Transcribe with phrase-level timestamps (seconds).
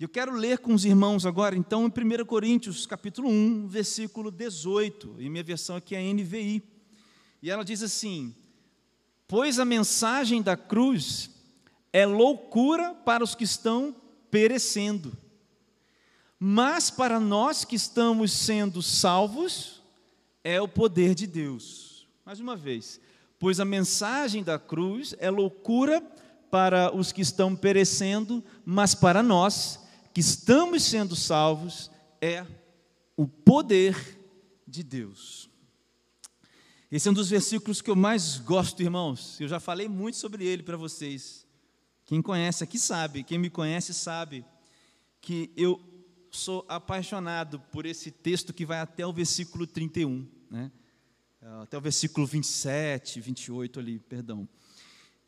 [0.00, 5.16] Eu quero ler com os irmãos agora, então, em 1 Coríntios, capítulo 1, versículo 18,
[5.18, 6.62] e minha versão aqui é NVI.
[7.42, 8.32] E ela diz assim:
[9.26, 11.30] Pois a mensagem da cruz
[11.92, 13.92] é loucura para os que estão
[14.30, 15.18] perecendo,
[16.38, 19.82] mas para nós que estamos sendo salvos,
[20.44, 22.06] é o poder de Deus.
[22.24, 23.00] Mais uma vez,
[23.36, 26.00] pois a mensagem da cruz é loucura
[26.52, 29.87] para os que estão perecendo, mas para nós
[30.18, 32.44] que estamos sendo salvos é
[33.16, 33.94] o poder
[34.66, 35.48] de Deus.
[36.90, 39.40] Esse é um dos versículos que eu mais gosto, irmãos.
[39.40, 41.46] Eu já falei muito sobre ele para vocês.
[42.04, 44.44] Quem conhece aqui sabe, quem me conhece sabe
[45.20, 45.80] que eu
[46.32, 50.72] sou apaixonado por esse texto que vai até o versículo 31, né?
[51.62, 54.48] até o versículo 27, 28 ali, perdão.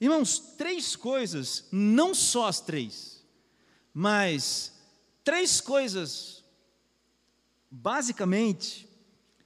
[0.01, 3.25] Irmãos, três coisas, não só as três,
[3.95, 4.80] mas
[5.25, 6.45] três coisas,
[7.71, 8.89] basicamente,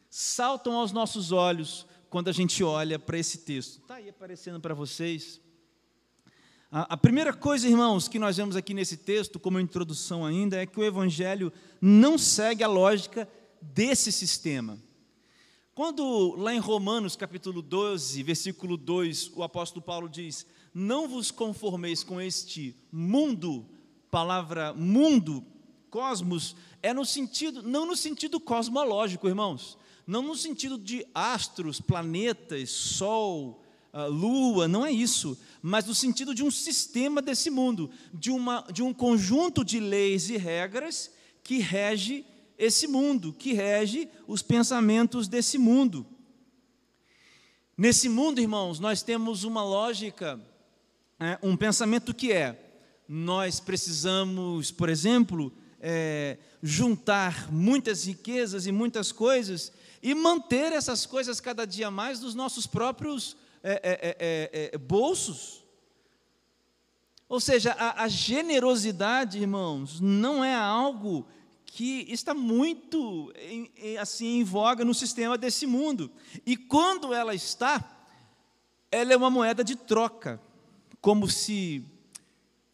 [0.09, 3.81] saltam aos nossos olhos quando a gente olha para esse texto.
[3.81, 5.41] Está aí aparecendo para vocês.
[6.71, 10.79] A, primeira coisa, irmãos, que nós vemos aqui nesse texto, como introdução ainda, é que
[10.79, 13.29] o Evangelho não segue a lógica
[13.61, 14.77] desse sistema.
[15.73, 22.03] Quando lá em Romanos capítulo 12, versículo 2, o apóstolo Paulo diz: Não vos conformeis
[22.03, 23.69] com este mundo,
[24.11, 25.45] palavra mundo,
[25.95, 32.69] cosmos, é no sentido, não no sentido cosmológico, irmãos, não no sentido de astros, planetas,
[32.71, 33.63] sol,
[34.11, 38.83] lua, não é isso, mas no sentido de um sistema desse mundo, de, uma, de
[38.83, 41.13] um conjunto de leis e regras
[41.45, 42.27] que rege
[42.59, 46.05] esse mundo, que rege os pensamentos desse mundo.
[47.79, 50.41] Nesse mundo, irmãos, nós temos uma lógica,
[51.21, 52.61] é, um pensamento que é:
[53.09, 55.53] nós precisamos, por exemplo,
[55.87, 59.71] é, juntar muitas riquezas e muitas coisas
[60.03, 65.63] e manter essas coisas cada dia mais nos nossos próprios é, é, é, é bolsos.
[67.29, 71.27] Ou seja, a, a generosidade, irmãos, não é algo
[71.67, 73.31] que está muito
[74.01, 76.11] assim em voga no sistema desse mundo.
[76.47, 78.07] E quando ela está,
[78.91, 80.41] ela é uma moeda de troca,
[81.01, 81.85] como se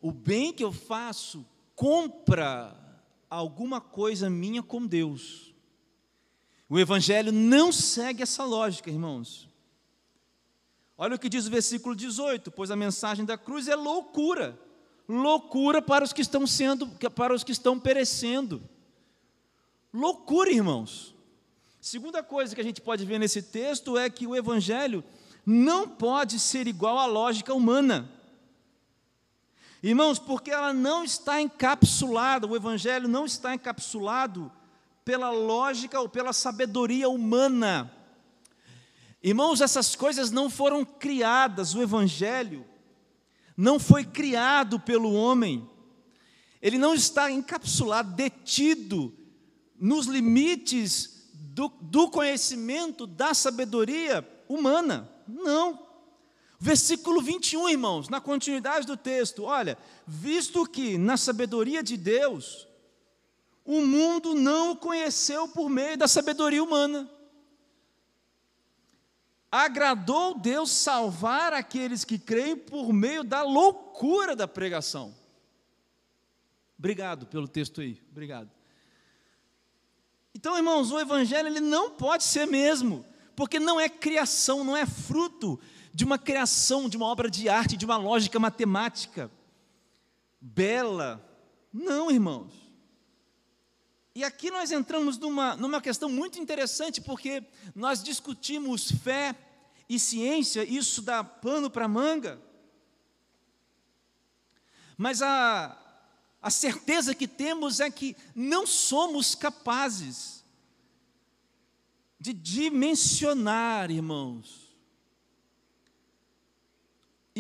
[0.01, 1.45] o bem que eu faço
[1.75, 2.90] compra
[3.31, 5.55] alguma coisa minha com Deus.
[6.69, 9.49] O evangelho não segue essa lógica, irmãos.
[10.99, 14.59] Olha o que diz o versículo 18: pois a mensagem da cruz é loucura,
[15.09, 18.63] loucura para os que estão sendo, para os que estão perecendo.
[19.93, 21.15] Loucura, irmãos.
[21.81, 25.03] Segunda coisa que a gente pode ver nesse texto é que o Evangelho
[25.47, 28.09] não pode ser igual à lógica humana.
[29.83, 34.53] Irmãos, porque ela não está encapsulada, o Evangelho não está encapsulado
[35.05, 37.91] pela lógica ou pela sabedoria humana.
[39.23, 42.67] Irmãos, essas coisas não foram criadas, o Evangelho
[43.57, 45.69] não foi criado pelo homem,
[46.61, 49.15] ele não está encapsulado, detido
[49.79, 55.11] nos limites do, do conhecimento, da sabedoria humana.
[55.27, 55.90] Não.
[56.63, 62.69] Versículo 21, irmãos, na continuidade do texto, olha, visto que na sabedoria de Deus,
[63.65, 67.11] o mundo não o conheceu por meio da sabedoria humana.
[69.51, 75.15] Agradou Deus salvar aqueles que creem por meio da loucura da pregação.
[76.79, 78.51] Obrigado pelo texto aí, obrigado.
[80.35, 83.03] Então, irmãos, o evangelho ele não pode ser mesmo,
[83.35, 85.59] porque não é criação, não é fruto
[85.93, 89.31] de uma criação, de uma obra de arte, de uma lógica matemática
[90.41, 91.25] bela.
[91.73, 92.53] Não, irmãos.
[94.15, 99.37] E aqui nós entramos numa, numa questão muito interessante, porque nós discutimos fé
[99.89, 102.41] e ciência, isso dá pano para manga.
[104.97, 105.77] Mas a,
[106.43, 110.45] a certeza que temos é que não somos capazes
[112.19, 114.60] de dimensionar, irmãos,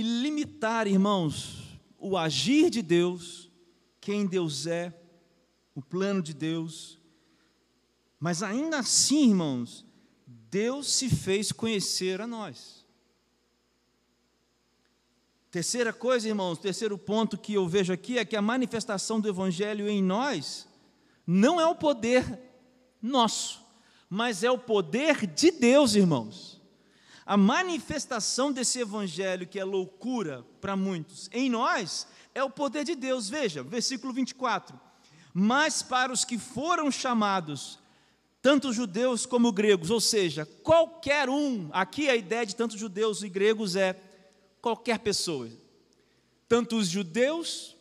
[0.00, 3.50] e limitar, irmãos, o agir de Deus,
[4.00, 4.98] quem Deus é,
[5.74, 6.98] o plano de Deus.
[8.18, 9.84] Mas ainda assim, irmãos,
[10.26, 12.84] Deus se fez conhecer a nós.
[15.50, 19.86] Terceira coisa, irmãos, terceiro ponto que eu vejo aqui é que a manifestação do Evangelho
[19.86, 20.66] em nós
[21.26, 22.40] não é o poder
[23.02, 23.60] nosso,
[24.08, 26.59] mas é o poder de Deus, irmãos.
[27.24, 32.94] A manifestação desse Evangelho, que é loucura para muitos, em nós, é o poder de
[32.94, 33.28] Deus.
[33.28, 34.78] Veja, versículo 24:
[35.32, 37.78] mas para os que foram chamados,
[38.42, 43.28] tanto judeus como gregos, ou seja, qualquer um, aqui a ideia de tanto judeus e
[43.28, 44.00] gregos é
[44.60, 45.48] qualquer pessoa,
[46.48, 47.76] tanto os judeus,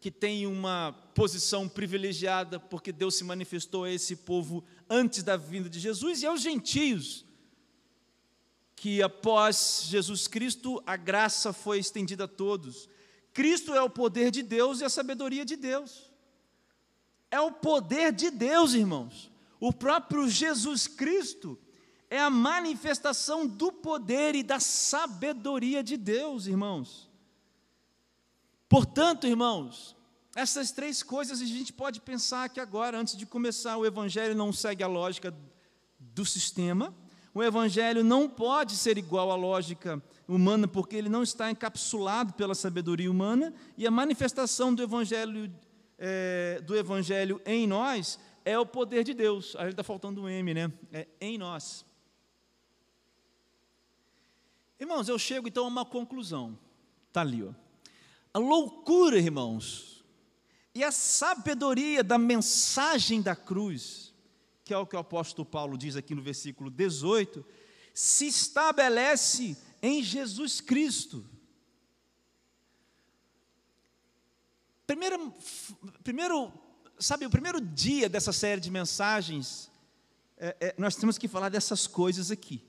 [0.00, 5.68] que têm uma posição privilegiada, porque Deus se manifestou a esse povo antes da vinda
[5.68, 7.24] de Jesus, e aos gentios,
[8.80, 12.88] que após Jesus Cristo a graça foi estendida a todos.
[13.30, 16.10] Cristo é o poder de Deus e a sabedoria de Deus.
[17.30, 19.30] É o poder de Deus, irmãos.
[19.60, 21.58] O próprio Jesus Cristo
[22.08, 27.06] é a manifestação do poder e da sabedoria de Deus, irmãos.
[28.66, 29.94] Portanto, irmãos,
[30.34, 34.54] essas três coisas a gente pode pensar que agora, antes de começar, o Evangelho não
[34.54, 35.36] segue a lógica
[35.98, 36.94] do sistema,
[37.32, 42.54] o Evangelho não pode ser igual à lógica humana, porque ele não está encapsulado pela
[42.54, 45.52] sabedoria humana, e a manifestação do Evangelho,
[45.98, 49.54] é, do evangelho em nós é o poder de Deus.
[49.56, 50.72] Aí está faltando um M, né?
[50.92, 51.84] É em nós.
[54.78, 56.58] Irmãos, eu chego então a uma conclusão.
[57.08, 57.52] Está ali, ó.
[58.32, 60.04] A loucura, irmãos,
[60.74, 64.09] e a sabedoria da mensagem da cruz,
[64.70, 67.44] que é o que o apóstolo Paulo diz aqui no versículo 18,
[67.92, 71.26] se estabelece em Jesus Cristo.
[74.86, 75.34] Primeiro,
[76.04, 76.52] primeiro
[77.00, 79.68] sabe, o primeiro dia dessa série de mensagens,
[80.38, 82.62] é, é, nós temos que falar dessas coisas aqui.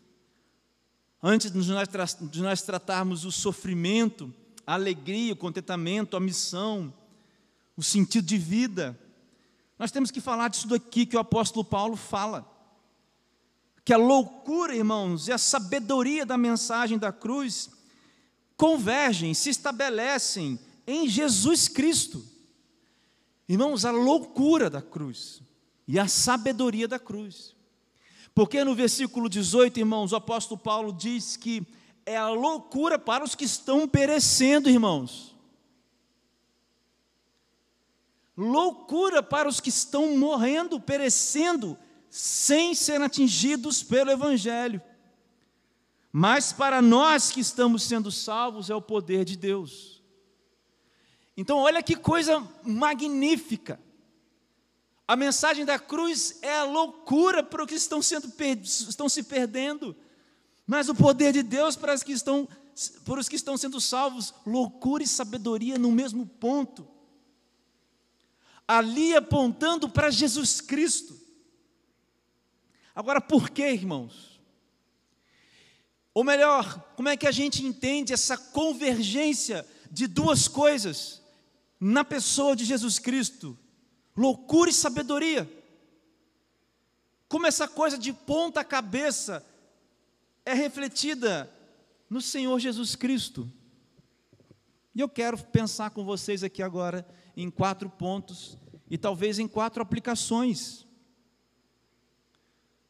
[1.21, 1.87] Antes de nós,
[2.19, 4.33] de nós tratarmos o sofrimento,
[4.65, 6.91] a alegria, o contentamento, a missão,
[7.77, 8.99] o sentido de vida,
[9.81, 12.47] nós temos que falar disso daqui que o apóstolo Paulo fala.
[13.83, 17.67] Que a loucura, irmãos, e a sabedoria da mensagem da cruz
[18.55, 22.23] convergem, se estabelecem em Jesus Cristo.
[23.49, 25.41] Irmãos, a loucura da cruz
[25.87, 27.55] e a sabedoria da cruz.
[28.35, 31.65] Porque no versículo 18, irmãos, o apóstolo Paulo diz que
[32.05, 35.30] é a loucura para os que estão perecendo, irmãos.
[38.35, 41.77] Loucura para os que estão morrendo, perecendo,
[42.09, 44.81] sem serem atingidos pelo Evangelho.
[46.11, 50.03] Mas para nós que estamos sendo salvos é o poder de Deus.
[51.35, 53.79] Então, olha que coisa magnífica.
[55.07, 58.31] A mensagem da cruz é a loucura para os que estão, sendo,
[58.61, 59.95] estão se perdendo,
[60.65, 62.47] mas o poder de Deus para os, que estão,
[63.03, 66.87] para os que estão sendo salvos, loucura e sabedoria no mesmo ponto.
[68.67, 71.19] Ali apontando para Jesus Cristo.
[72.95, 74.39] Agora, por que, irmãos?
[76.13, 81.21] Ou melhor, como é que a gente entende essa convergência de duas coisas?
[81.83, 83.57] na pessoa de Jesus Cristo,
[84.15, 85.51] loucura e sabedoria.
[87.27, 89.43] Como essa coisa de ponta cabeça
[90.45, 91.51] é refletida
[92.07, 93.51] no Senhor Jesus Cristo.
[94.93, 97.03] E eu quero pensar com vocês aqui agora
[97.41, 98.57] em quatro pontos
[98.89, 100.85] e talvez em quatro aplicações.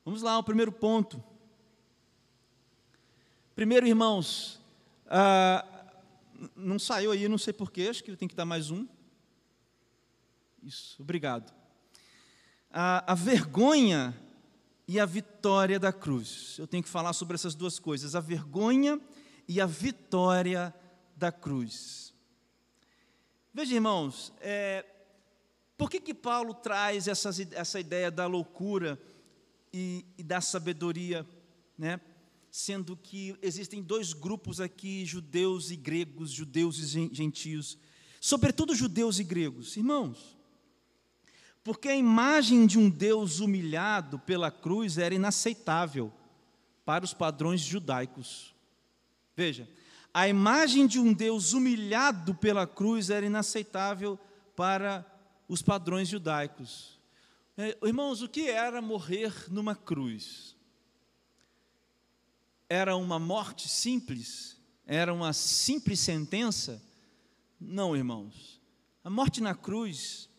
[0.03, 1.24] Vamos lá, o primeiro ponto.
[3.56, 4.59] Primeiro, irmãos,
[5.07, 5.65] ah,
[6.56, 8.88] não saiu aí, não sei porquê, acho que tem que dar mais um.
[10.63, 11.53] Isso, obrigado.
[12.72, 14.17] A, a vergonha
[14.88, 16.58] e a vitória da cruz.
[16.60, 19.00] Eu tenho que falar sobre essas duas coisas: a vergonha
[19.48, 20.74] e a vitória
[21.15, 22.11] da cruz.
[23.53, 24.86] Veja, irmãos, é,
[25.77, 28.98] por que, que Paulo traz essas, essa ideia da loucura
[29.74, 31.27] e, e da sabedoria,
[31.77, 32.00] né?
[32.50, 37.77] sendo que existem dois grupos aqui, judeus e gregos, judeus e gentios,
[38.22, 39.75] sobretudo judeus e gregos.
[39.75, 40.38] Irmãos,
[41.63, 46.12] porque a imagem de um Deus humilhado pela cruz era inaceitável
[46.86, 48.55] para os padrões judaicos.
[49.36, 49.67] Veja,
[50.13, 54.20] a imagem de um Deus humilhado pela cruz era inaceitável
[54.56, 55.06] para
[55.48, 57.00] os padrões judaicos.
[57.58, 60.56] É, irmãos, o que era morrer numa cruz?
[62.72, 64.58] era uma morte simples?
[64.88, 66.82] Era uma simples sentença?
[67.60, 68.62] Não, irmãos.
[69.03, 70.30] A morte na cruz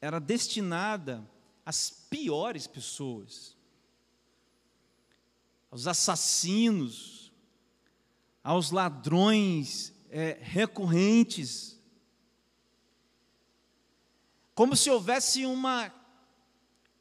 [0.00, 1.28] era destinada
[1.66, 3.56] às piores pessoas,
[5.72, 7.17] aos assassinos,
[8.48, 11.78] aos ladrões é, recorrentes,
[14.54, 15.92] como se houvesse uma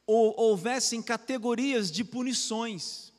[0.06, 3.13] ou houvessem categorias de punições.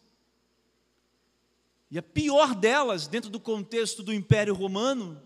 [1.90, 5.23] E a pior delas, dentro do contexto do Império Romano,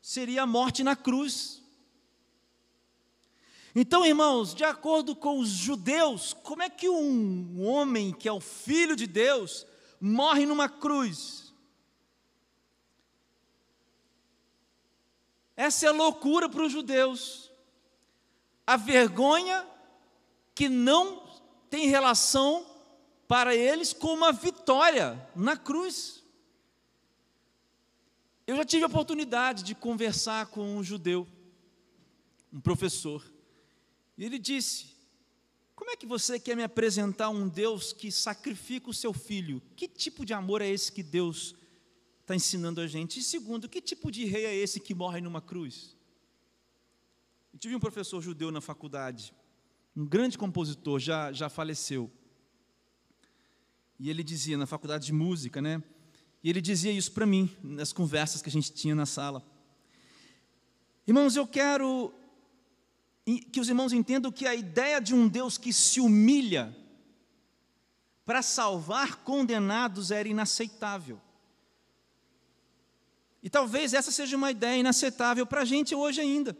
[0.00, 1.62] seria a morte na cruz.
[3.74, 8.40] Então, irmãos, de acordo com os judeus, como é que um homem que é o
[8.40, 9.66] filho de Deus
[10.00, 11.49] morre numa cruz?
[15.60, 17.50] Essa é loucura para os judeus.
[18.66, 19.68] A vergonha
[20.54, 21.22] que não
[21.68, 22.64] tem relação
[23.28, 26.24] para eles com uma vitória na cruz.
[28.46, 31.28] Eu já tive a oportunidade de conversar com um judeu,
[32.50, 33.22] um professor,
[34.16, 34.96] e ele disse:
[35.76, 39.60] Como é que você quer me apresentar um Deus que sacrifica o seu filho?
[39.76, 41.54] Que tipo de amor é esse que Deus
[42.30, 43.18] está ensinando a gente?
[43.18, 45.96] E segundo, que tipo de rei é esse que morre numa cruz?
[47.52, 49.34] Eu tive um professor judeu na faculdade,
[49.96, 52.08] um grande compositor, já, já faleceu.
[53.98, 55.82] E ele dizia, na faculdade de música, né?
[56.42, 59.44] E ele dizia isso para mim, nas conversas que a gente tinha na sala.
[61.06, 62.14] Irmãos, eu quero
[63.52, 66.74] que os irmãos entendam que a ideia de um Deus que se humilha
[68.24, 71.20] para salvar condenados era inaceitável.
[73.42, 76.56] E talvez essa seja uma ideia inaceitável para a gente hoje ainda.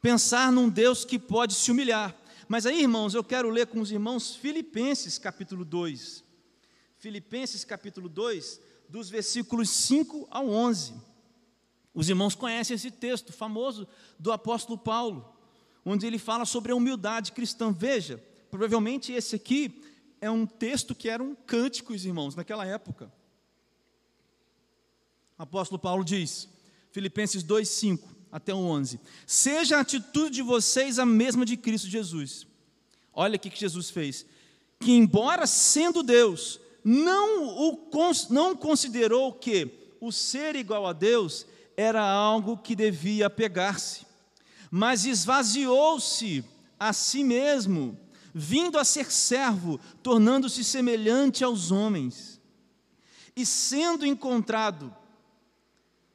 [0.00, 2.14] Pensar num Deus que pode se humilhar.
[2.48, 6.22] Mas aí, irmãos, eu quero ler com os irmãos Filipenses capítulo 2.
[6.98, 10.94] Filipenses capítulo 2, dos versículos 5 ao 11.
[11.92, 15.36] Os irmãos conhecem esse texto famoso do apóstolo Paulo
[15.86, 17.72] onde ele fala sobre a humildade cristã.
[17.72, 18.20] Veja,
[18.50, 19.80] provavelmente esse aqui
[20.20, 23.10] é um texto que era um cântico, irmãos, naquela época.
[25.38, 26.48] Apóstolo Paulo diz,
[26.90, 31.88] Filipenses 2, 5 até o 11: Seja a atitude de vocês a mesma de Cristo
[31.88, 32.46] Jesus.
[33.12, 34.26] Olha o que Jesus fez.
[34.78, 37.90] Que, embora sendo Deus, não, o,
[38.30, 44.06] não considerou que o ser igual a Deus era algo que devia pegar-se
[44.70, 46.44] mas esvaziou-se
[46.78, 47.98] a si mesmo,
[48.34, 52.40] vindo a ser servo, tornando-se semelhante aos homens.
[53.34, 54.94] E sendo encontrado,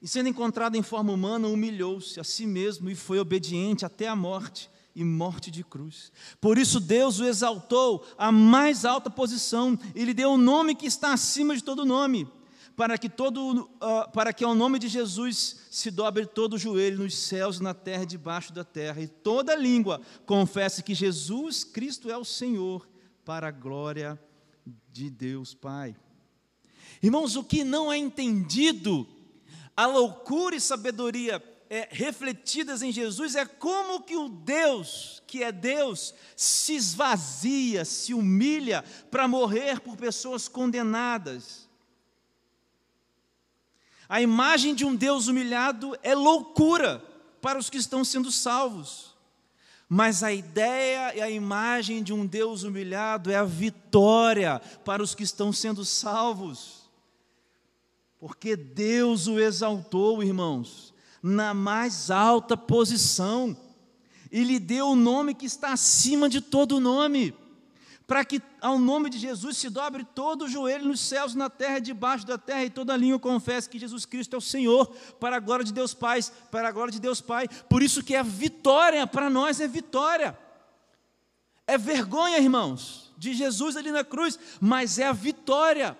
[0.01, 4.15] e sendo encontrado em forma humana, humilhou-se a si mesmo e foi obediente até a
[4.15, 6.12] morte e morte de cruz.
[6.39, 10.75] Por isso Deus o exaltou à mais alta posição e lhe deu o um nome
[10.75, 12.27] que está acima de todo nome
[12.75, 17.03] para que, todo, uh, para que ao nome de Jesus se dobre todo o joelho
[17.03, 22.10] nos céus, na terra e debaixo da terra, e toda língua confesse que Jesus Cristo
[22.10, 22.89] é o Senhor,
[23.24, 24.20] para a glória
[24.91, 25.96] de Deus Pai.
[27.03, 29.08] Irmãos, o que não é entendido,
[29.81, 35.51] a loucura e sabedoria é, refletidas em Jesus é como que o Deus, que é
[35.51, 41.67] Deus, se esvazia, se humilha para morrer por pessoas condenadas.
[44.07, 47.03] A imagem de um Deus humilhado é loucura
[47.41, 49.15] para os que estão sendo salvos.
[49.89, 55.15] Mas a ideia e a imagem de um Deus humilhado é a vitória para os
[55.15, 56.80] que estão sendo salvos.
[58.21, 63.57] Porque Deus o exaltou, irmãos, na mais alta posição,
[64.31, 67.35] e lhe deu o nome que está acima de todo nome
[68.11, 71.77] para que ao nome de Jesus se dobre todo o joelho nos céus, na terra
[71.77, 75.37] e debaixo da terra, e toda língua confesse que Jesus Cristo é o Senhor, para
[75.37, 76.19] a glória de Deus Pai,
[76.51, 77.47] para a glória de Deus Pai.
[77.69, 80.37] Por isso que é vitória, para nós é vitória.
[81.65, 85.97] É vergonha, irmãos, de Jesus ali na cruz, mas é a vitória.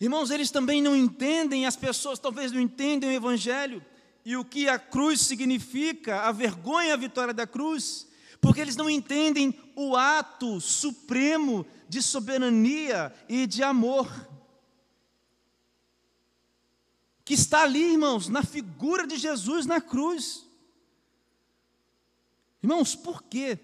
[0.00, 3.84] Irmãos, eles também não entendem, as pessoas talvez não entendem o Evangelho
[4.24, 8.08] e o que a cruz significa, a vergonha, a vitória da cruz
[8.40, 14.08] porque eles não entendem o ato supremo de soberania e de amor.
[17.24, 20.46] Que está ali, irmãos, na figura de Jesus na cruz.
[22.62, 23.58] Irmãos, por quê?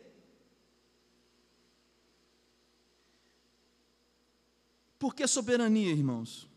[4.98, 6.48] Por que soberania, irmãos?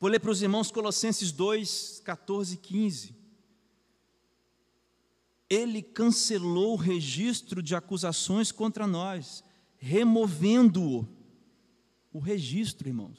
[0.00, 3.18] Vou ler para os irmãos Colossenses 2, 14 e 15
[5.48, 9.42] ele cancelou o registro de acusações contra nós,
[9.78, 11.08] removendo-o,
[12.12, 13.18] o registro, irmãos,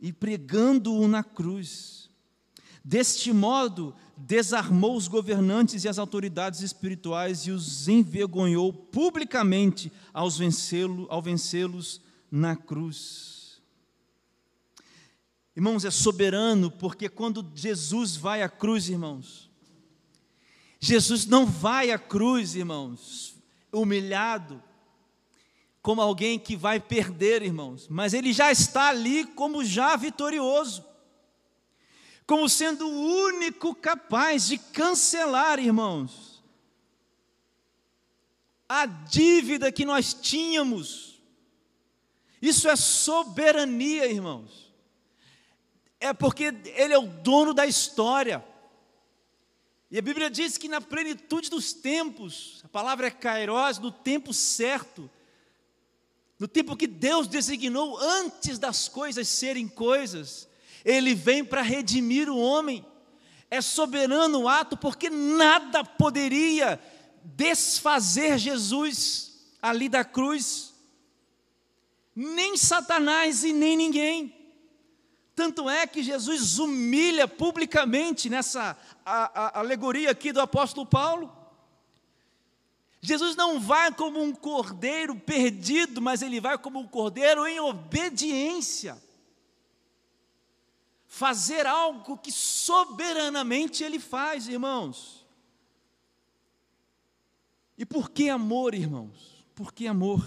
[0.00, 2.08] e pregando-o na cruz.
[2.82, 12.00] Deste modo, desarmou os governantes e as autoridades espirituais e os envergonhou publicamente ao vencê-los
[12.30, 13.60] na cruz.
[15.56, 19.50] Irmãos, é soberano, porque quando Jesus vai à cruz, irmãos,
[20.80, 23.34] Jesus não vai à cruz, irmãos,
[23.72, 24.62] humilhado,
[25.82, 30.84] como alguém que vai perder, irmãos, mas ele já está ali como já vitorioso.
[32.28, 36.44] Como sendo o único capaz de cancelar, irmãos,
[38.68, 41.22] a dívida que nós tínhamos.
[42.42, 44.70] Isso é soberania, irmãos.
[45.98, 48.44] É porque Ele é o dono da história.
[49.90, 54.34] E a Bíblia diz que na plenitude dos tempos, a palavra é kairos, no tempo
[54.34, 55.10] certo,
[56.38, 60.47] no tempo que Deus designou antes das coisas serem coisas,
[60.84, 62.84] Ele vem para redimir o homem.
[63.50, 66.80] É soberano o ato, porque nada poderia
[67.24, 69.28] desfazer Jesus
[69.60, 70.74] ali da cruz,
[72.14, 74.34] nem Satanás e nem ninguém.
[75.34, 81.32] Tanto é que Jesus humilha publicamente nessa a, a, alegoria aqui do apóstolo Paulo.
[83.00, 89.00] Jesus não vai como um cordeiro perdido, mas ele vai como um cordeiro em obediência.
[91.18, 95.26] Fazer algo que soberanamente ele faz, irmãos.
[97.76, 99.44] E por que amor, irmãos?
[99.52, 100.24] Por que amor?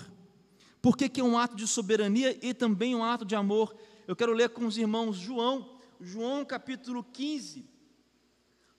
[0.82, 3.74] Por que, que é um ato de soberania e também um ato de amor?
[4.06, 7.66] Eu quero ler com os irmãos João, João capítulo 15,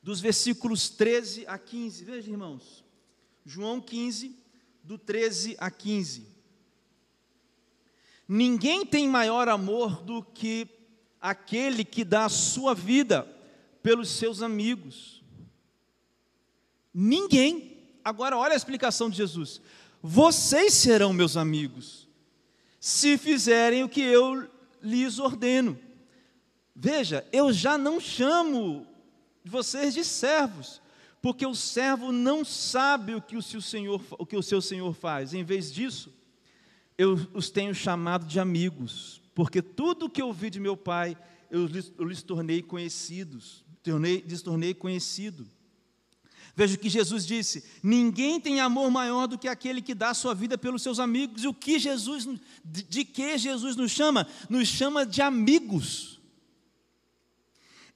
[0.02, 2.04] dos versículos 13 a 15.
[2.04, 2.84] Veja, irmãos.
[3.42, 4.36] João 15,
[4.84, 6.26] do 13 a 15.
[8.28, 10.81] Ninguém tem maior amor do que
[11.22, 13.26] aquele que dá a sua vida
[13.82, 15.22] pelos seus amigos.
[16.92, 17.78] Ninguém.
[18.04, 19.60] Agora, olha a explicação de Jesus.
[20.02, 22.08] Vocês serão meus amigos,
[22.80, 24.50] se fizerem o que eu
[24.82, 25.78] lhes ordeno.
[26.74, 28.84] Veja, eu já não chamo
[29.44, 30.82] vocês de servos,
[31.20, 34.92] porque o servo não sabe o que o seu senhor, o que o seu senhor
[34.92, 35.32] faz.
[35.32, 36.12] Em vez disso,
[36.98, 41.16] eu os tenho chamado de amigos, porque tudo que eu vi de meu pai,
[41.50, 45.46] eu lhes, eu lhes tornei conhecidos, tornei, lhes tornei conhecido.
[46.54, 50.34] Veja o que Jesus disse: ninguém tem amor maior do que aquele que dá sua
[50.34, 51.42] vida pelos seus amigos.
[51.44, 52.28] E o que Jesus,
[52.64, 54.26] de, de que Jesus nos chama?
[54.50, 56.20] Nos chama de amigos.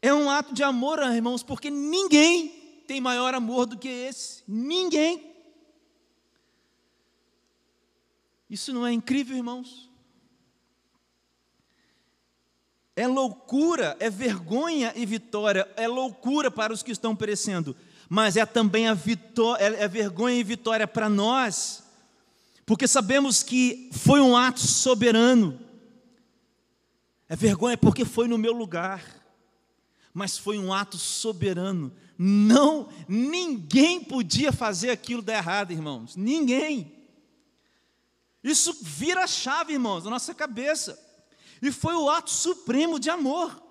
[0.01, 2.49] É um ato de amor, irmãos, porque ninguém
[2.87, 4.43] tem maior amor do que esse.
[4.47, 5.35] Ninguém.
[8.49, 9.86] Isso não é incrível, irmãos?
[12.97, 17.77] É loucura, é vergonha e vitória, é loucura para os que estão perecendo
[18.09, 21.83] mas é também a vitória, é, é vergonha e vitória para nós,
[22.65, 25.61] porque sabemos que foi um ato soberano.
[27.29, 29.05] É vergonha porque foi no meu lugar,
[30.15, 31.93] mas foi um ato soberano.
[32.17, 36.17] Não, ninguém podia fazer aquilo dar errado, irmãos.
[36.17, 36.93] Ninguém.
[38.43, 40.99] Isso vira a chave, irmãos, na nossa cabeça.
[41.61, 43.63] E foi o ato supremo de amor.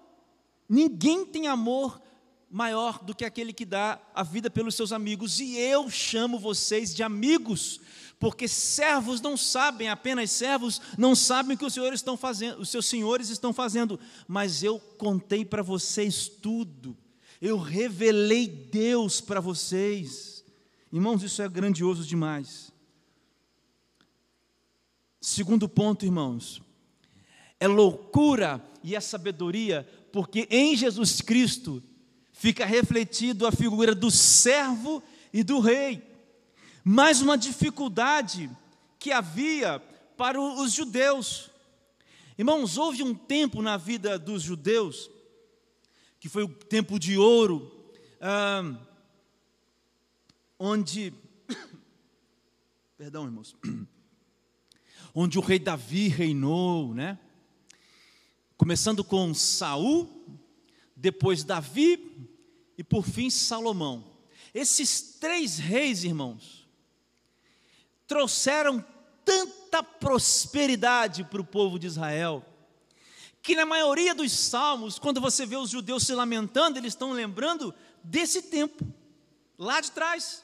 [0.68, 2.02] Ninguém tem amor
[2.50, 5.40] maior do que aquele que dá a vida pelos seus amigos.
[5.40, 7.80] E eu chamo vocês de amigos,
[8.20, 12.70] porque servos não sabem, apenas servos não sabem o que os senhores estão fazendo, os
[12.70, 16.98] seus senhores estão fazendo, mas eu contei para vocês tudo.
[17.42, 20.44] Eu revelei Deus para vocês.
[20.92, 22.72] Irmãos, isso é grandioso demais.
[25.20, 26.62] Segundo ponto, irmãos,
[27.60, 31.82] é loucura e é sabedoria, porque em Jesus Cristo
[32.32, 35.02] fica refletido a figura do servo
[35.34, 36.04] e do rei.
[36.84, 38.50] Mais uma dificuldade
[39.00, 39.80] que havia
[40.16, 41.50] para os judeus.
[42.38, 45.10] Irmãos, houve um tempo na vida dos judeus,
[46.20, 47.72] que foi o tempo de ouro,
[48.22, 48.78] ah,
[50.60, 51.14] onde,
[52.98, 53.56] perdão, irmãos,
[55.16, 57.18] onde o rei Davi reinou, né?
[58.58, 60.10] Começando com Saul,
[60.96, 62.30] depois Davi
[62.78, 64.06] e por fim Salomão.
[64.54, 66.66] Esses três reis, irmãos,
[68.08, 68.84] trouxeram
[69.26, 72.46] tanta prosperidade para o povo de Israel,
[73.42, 77.74] que na maioria dos salmos, quando você vê os judeus se lamentando, eles estão lembrando
[78.02, 78.88] desse tempo,
[79.58, 80.44] lá de trás.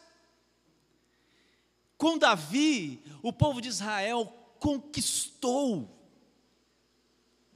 [1.97, 4.26] Com Davi, o povo de Israel
[4.60, 6.00] conquistou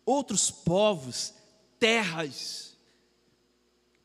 [0.06, 1.34] outros povos,
[1.80, 2.66] terras,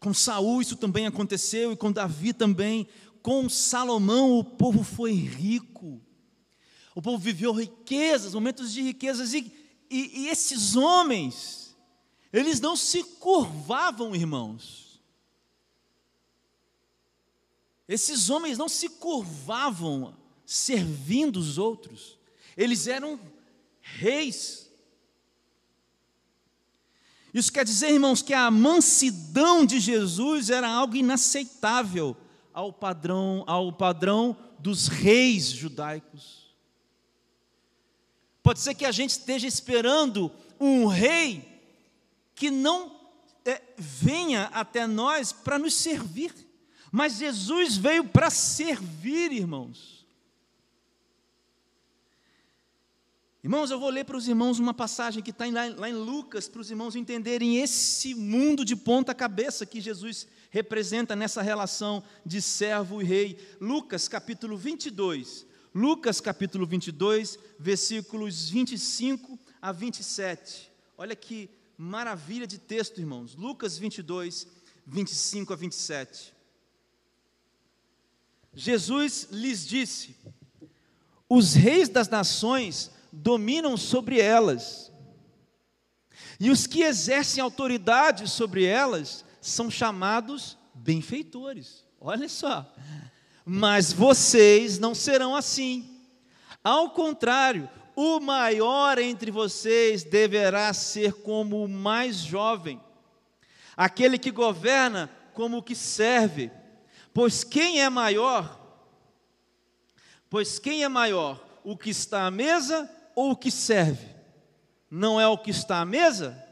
[0.01, 2.89] com Saul isso também aconteceu e com Davi também.
[3.23, 6.01] Com Salomão o povo foi rico.
[6.95, 9.53] O povo viveu riquezas, momentos de riquezas e,
[9.91, 11.77] e, e esses homens,
[12.33, 15.01] eles não se curvavam, irmãos.
[17.87, 22.19] Esses homens não se curvavam servindo os outros.
[22.57, 23.21] Eles eram
[23.81, 24.70] reis.
[27.33, 32.17] Isso quer dizer, irmãos, que a mansidão de Jesus era algo inaceitável
[32.53, 36.41] ao padrão, ao padrão dos reis judaicos.
[38.43, 41.49] Pode ser que a gente esteja esperando um rei
[42.35, 42.91] que não
[43.45, 46.35] é, venha até nós para nos servir,
[46.91, 50.00] mas Jesus veio para servir, irmãos.
[53.43, 56.61] Irmãos, eu vou ler para os irmãos uma passagem que está lá, em Lucas, para
[56.61, 63.01] os irmãos entenderem esse mundo de ponta cabeça que Jesus representa nessa relação de servo
[63.01, 63.39] e rei.
[63.59, 65.47] Lucas capítulo 22.
[65.75, 70.71] Lucas capítulo 22, versículos 25 a 27.
[70.99, 71.49] Olha que
[71.79, 73.35] maravilha de texto, irmãos.
[73.37, 74.47] Lucas 22,
[74.87, 76.35] 25 a 27.
[78.53, 80.15] Jesus lhes disse:
[81.27, 84.93] Os reis das nações dominam sobre elas.
[86.39, 91.85] E os que exercem autoridade sobre elas são chamados benfeitores.
[92.01, 92.73] Olha só.
[93.45, 96.01] Mas vocês não serão assim.
[96.63, 102.81] Ao contrário, o maior entre vocês deverá ser como o mais jovem,
[103.77, 106.51] aquele que governa como o que serve.
[107.13, 108.59] Pois quem é maior?
[110.29, 114.07] Pois quem é maior, o que está à mesa ou o que serve?
[114.91, 116.43] Não é o que está à mesa?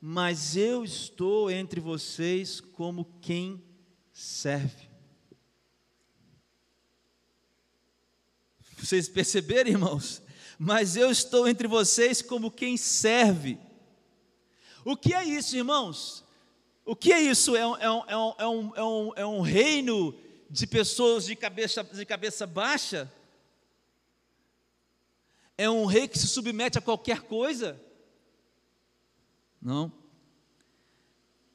[0.00, 3.62] Mas eu estou entre vocês como quem
[4.12, 4.88] serve.
[8.78, 10.22] Vocês perceberam, irmãos?
[10.58, 13.58] Mas eu estou entre vocês como quem serve.
[14.84, 16.24] O que é isso, irmãos?
[16.84, 17.54] O que é isso?
[17.54, 18.36] É um, é um, é um,
[18.76, 20.14] é um, é um reino
[20.48, 23.10] de pessoas de cabeça, de cabeça baixa?
[25.60, 27.78] É um rei que se submete a qualquer coisa?
[29.60, 29.92] Não.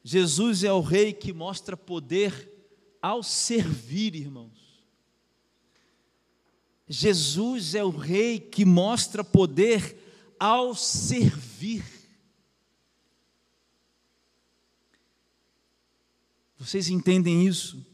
[0.04, 2.48] Jesus é o rei que mostra poder
[3.02, 4.84] ao servir, irmãos.
[6.88, 9.96] Jesus é o rei que mostra poder
[10.38, 11.84] ao servir.
[16.56, 17.84] Vocês entendem isso?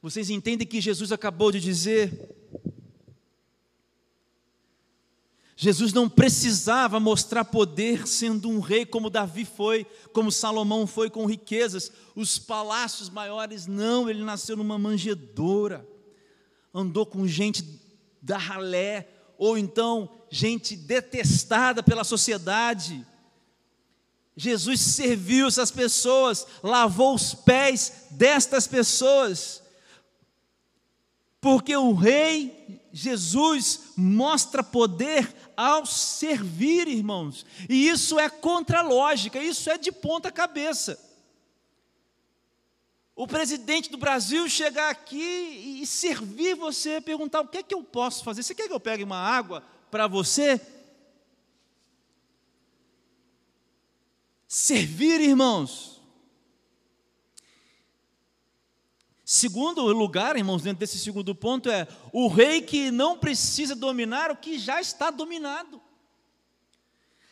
[0.00, 2.36] Vocês entendem que Jesus acabou de dizer?
[5.60, 11.26] Jesus não precisava mostrar poder sendo um rei como Davi foi, como Salomão foi com
[11.26, 15.84] riquezas, os palácios maiores, não, ele nasceu numa manjedoura,
[16.72, 17.64] andou com gente
[18.22, 23.04] da ralé, ou então gente detestada pela sociedade.
[24.36, 29.60] Jesus serviu essas pessoas, lavou os pés destas pessoas,
[31.40, 39.42] porque o Rei Jesus mostra poder ao servir, irmãos, e isso é contra a lógica,
[39.42, 40.98] isso é de ponta cabeça.
[43.14, 47.82] O presidente do Brasil chegar aqui e servir você, perguntar o que é que eu
[47.82, 48.42] posso fazer?
[48.42, 50.60] Você quer que eu pegue uma água para você?
[54.46, 55.97] Servir, irmãos,
[59.30, 64.36] Segundo lugar, irmãos, dentro desse segundo ponto é o rei que não precisa dominar o
[64.36, 65.82] que já está dominado.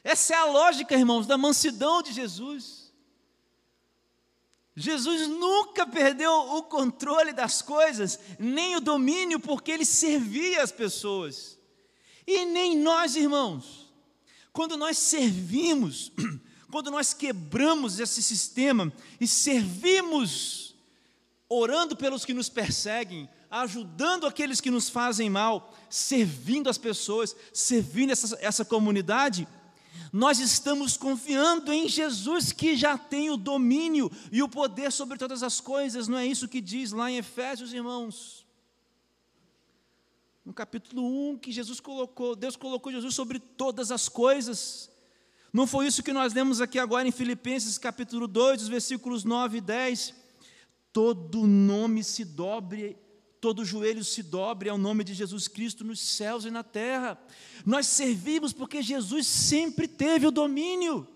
[0.05, 2.93] Essa é a lógica, irmãos, da mansidão de Jesus.
[4.77, 11.59] Jesus nunca perdeu o controle das coisas, nem o domínio, porque ele servia as pessoas.
[12.27, 13.91] E nem nós, irmãos,
[14.53, 16.13] quando nós servimos,
[16.71, 20.66] quando nós quebramos esse sistema e servimos
[21.49, 28.11] orando pelos que nos perseguem, ajudando aqueles que nos fazem mal, servindo as pessoas, servindo
[28.11, 29.47] essa, essa comunidade,
[30.13, 35.43] nós estamos confiando em Jesus que já tem o domínio e o poder sobre todas
[35.43, 38.45] as coisas, não é isso que diz lá em Efésios, irmãos?
[40.45, 44.89] No capítulo 1, que Jesus colocou, Deus colocou Jesus sobre todas as coisas.
[45.53, 49.59] Não foi isso que nós lemos aqui agora em Filipenses capítulo 2, os versículos 9
[49.59, 50.26] e 10
[50.97, 52.97] todo nome se dobre,
[53.39, 57.23] todo joelho se dobre ao nome de Jesus Cristo nos céus e na terra.
[57.67, 61.07] Nós servimos porque Jesus sempre teve o domínio.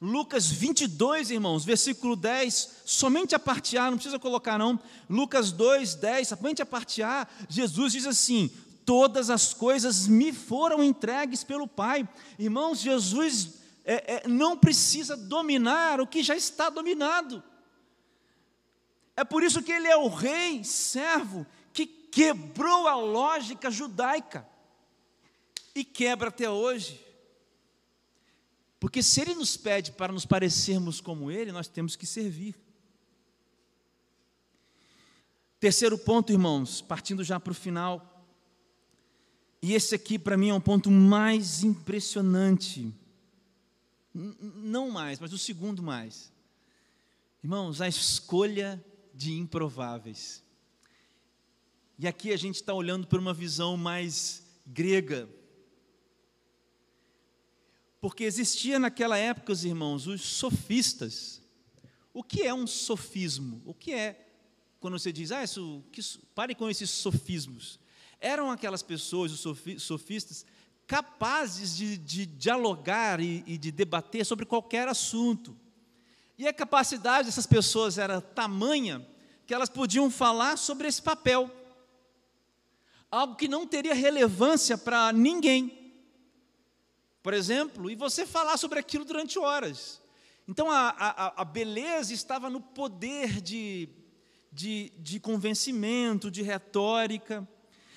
[0.00, 4.80] Lucas 22, irmãos, versículo 10, somente a parte A, não precisa colocar não.
[5.10, 8.50] Lucas 2, 10, somente a parte A, Jesus diz assim:
[8.86, 12.08] Todas as coisas me foram entregues pelo Pai.
[12.38, 17.42] Irmãos, Jesus é, é, não precisa dominar o que já está dominado.
[19.16, 24.48] É por isso que ele é o rei servo que quebrou a lógica judaica.
[25.74, 27.04] e quebra até hoje.
[28.78, 32.54] Porque se Ele nos pede para nos parecermos como Ele, nós temos que servir.
[35.58, 38.22] Terceiro ponto, irmãos, partindo já para o final.
[39.62, 42.94] E esse aqui, para mim, é um ponto mais impressionante.
[44.14, 46.32] Não mais, mas o segundo mais.
[47.42, 50.42] Irmãos, a escolha de improváveis.
[51.98, 55.28] E aqui a gente está olhando por uma visão mais grega.
[58.00, 61.42] Porque existia naquela época, os irmãos, os sofistas.
[62.12, 63.62] O que é um sofismo?
[63.64, 64.20] O que é
[64.78, 66.02] quando você diz, ah, isso, que,
[66.34, 67.80] pare com esses sofismos?
[68.20, 70.44] Eram aquelas pessoas, os sofistas,
[70.86, 75.56] capazes de, de dialogar e, e de debater sobre qualquer assunto.
[76.36, 79.06] E a capacidade dessas pessoas era tamanha
[79.46, 81.50] que elas podiam falar sobre esse papel,
[83.10, 85.84] algo que não teria relevância para ninguém
[87.24, 89.98] por exemplo, e você falar sobre aquilo durante horas.
[90.46, 93.88] Então a, a, a beleza estava no poder de,
[94.52, 97.48] de, de convencimento, de retórica,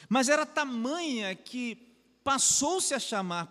[0.07, 1.86] mas era tamanha que
[2.27, 3.49] passou-se a chamar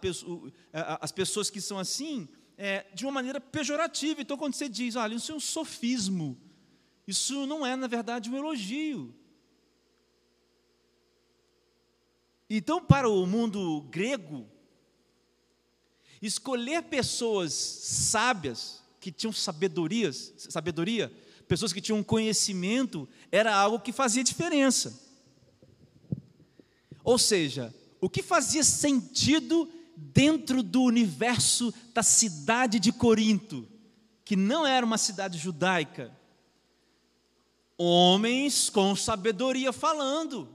[1.01, 4.21] as pessoas que são assim é, de uma maneira pejorativa.
[4.21, 6.39] Então, quando você diz, olha, isso é um sofismo,
[7.07, 9.15] isso não é, na verdade, um elogio.
[12.51, 14.47] Então, para o mundo grego,
[16.21, 21.13] Escolher pessoas sábias, que tinham sabedorias, sabedoria,
[21.47, 24.99] pessoas que tinham conhecimento, era algo que fazia diferença.
[27.05, 33.67] Ou seja, o que fazia sentido dentro do universo da cidade de Corinto,
[34.25, 36.15] que não era uma cidade judaica.
[37.79, 40.49] Homens com sabedoria falando.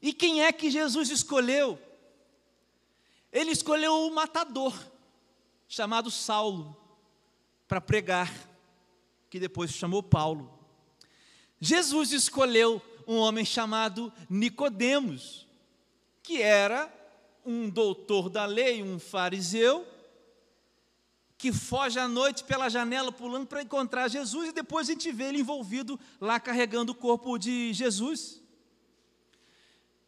[0.00, 1.78] E quem é que Jesus escolheu?
[3.34, 4.72] ele escolheu um matador,
[5.66, 6.76] chamado Saulo,
[7.66, 8.32] para pregar,
[9.28, 10.56] que depois chamou Paulo.
[11.60, 15.48] Jesus escolheu um homem chamado Nicodemos,
[16.24, 16.90] que era
[17.44, 19.86] um doutor da lei, um fariseu,
[21.36, 25.24] que foge à noite pela janela pulando para encontrar Jesus e depois a gente vê
[25.24, 28.40] ele envolvido lá carregando o corpo de Jesus.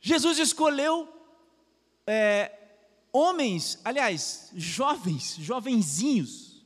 [0.00, 1.06] Jesus escolheu
[2.06, 2.50] é,
[3.12, 6.64] homens, aliás, jovens, jovenzinhos,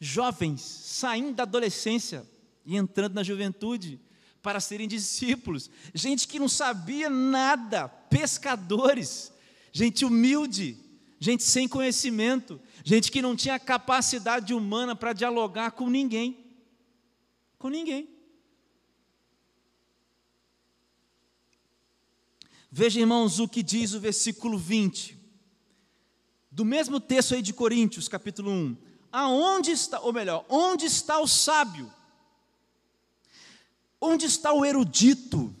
[0.00, 2.28] jovens saindo da adolescência
[2.66, 4.00] e entrando na juventude
[4.44, 9.32] para serem discípulos, gente que não sabia nada, pescadores,
[9.72, 10.76] gente humilde,
[11.18, 16.44] gente sem conhecimento, gente que não tinha capacidade humana para dialogar com ninguém.
[17.58, 18.06] Com ninguém.
[22.70, 25.18] Veja, irmãos, o que diz o versículo 20
[26.50, 28.76] do mesmo texto aí de Coríntios, capítulo 1.
[29.10, 31.90] Aonde está, ou melhor, onde está o sábio?
[34.06, 35.54] Onde está o erudito?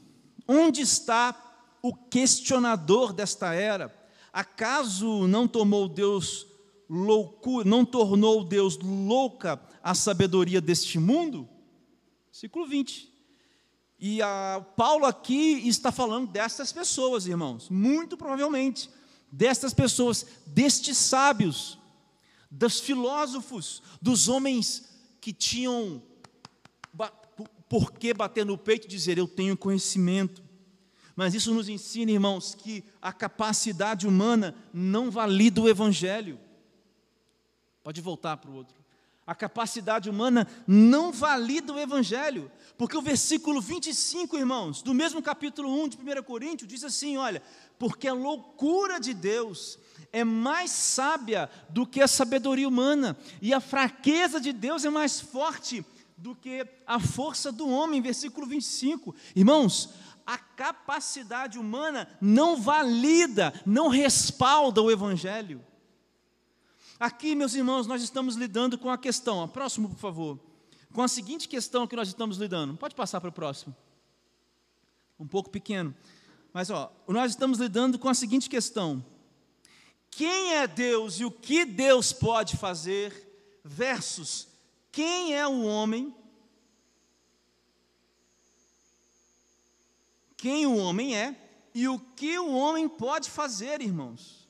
[0.46, 1.34] Onde está
[1.80, 3.90] o questionador desta era?
[4.30, 6.46] Acaso não tomou Deus
[6.86, 11.48] loucura, não tornou Deus louca a sabedoria deste mundo?
[12.26, 13.10] Versículo 20.
[13.98, 14.18] E
[14.76, 18.90] Paulo aqui está falando dessas pessoas, irmãos, muito provavelmente
[19.32, 21.78] destas pessoas, destes sábios,
[22.50, 24.86] dos filósofos, dos homens
[25.18, 26.02] que tinham
[27.74, 30.40] por que bater no peito e dizer eu tenho conhecimento.
[31.16, 36.38] Mas isso nos ensina, irmãos, que a capacidade humana não valida o evangelho.
[37.82, 38.76] Pode voltar para o outro.
[39.26, 45.68] A capacidade humana não valida o Evangelho, porque o versículo 25, irmãos, do mesmo capítulo
[45.84, 47.42] 1 de 1 Coríntios, diz assim: olha,
[47.78, 49.78] porque a loucura de Deus
[50.12, 55.18] é mais sábia do que a sabedoria humana, e a fraqueza de Deus é mais
[55.20, 55.84] forte
[56.16, 59.14] do que a força do homem, versículo 25.
[59.34, 59.90] Irmãos,
[60.26, 65.64] a capacidade humana não valida, não respalda o Evangelho.
[66.98, 70.40] Aqui, meus irmãos, nós estamos lidando com a questão, próximo, por favor,
[70.92, 72.76] com a seguinte questão que nós estamos lidando.
[72.76, 73.74] Pode passar para o próximo.
[75.18, 75.94] Um pouco pequeno.
[76.52, 79.04] Mas, ó, nós estamos lidando com a seguinte questão:
[80.08, 83.12] quem é Deus e o que Deus pode fazer,
[83.64, 84.53] versus
[84.94, 86.14] quem é o homem,
[90.36, 91.34] quem o homem é
[91.74, 94.48] e o que o homem pode fazer, irmãos.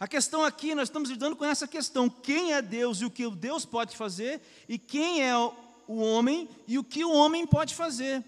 [0.00, 3.30] A questão aqui, nós estamos lidando com essa questão: quem é Deus e o que
[3.30, 5.54] Deus pode fazer, e quem é o
[5.86, 8.24] homem e o que o homem pode fazer.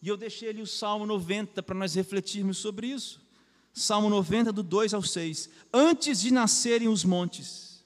[0.00, 3.23] E eu deixei ali o Salmo 90 para nós refletirmos sobre isso.
[3.74, 5.50] Salmo 90, do 2 ao 6.
[5.72, 7.84] Antes de nascerem os montes,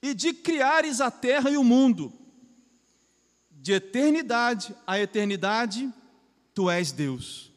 [0.00, 2.12] e de criares a terra e o mundo,
[3.50, 5.92] de eternidade a eternidade,
[6.54, 7.52] tu és Deus.